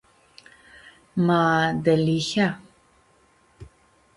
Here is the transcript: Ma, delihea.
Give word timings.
Ma, 1.25 1.41
delihea. 1.83 2.49